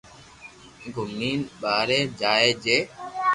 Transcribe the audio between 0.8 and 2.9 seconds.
گومين ٻاري جائي جي